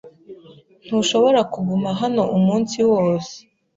Ntushobora 0.87 1.39
kuguma 1.53 1.89
hano 2.01 2.21
umunsi 2.37 2.77
wose. 2.91 3.35